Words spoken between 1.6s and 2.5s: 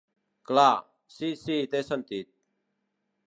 té sentit.